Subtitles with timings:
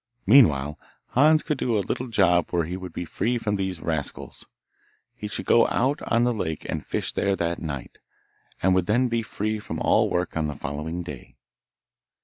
[0.25, 0.79] Meanwhile,
[1.09, 4.47] Hans could do a little job where he would be free from these rascals.
[5.13, 7.99] He should go out on the lake and fish there that night,
[8.63, 11.37] and would then be free from all work on the following day.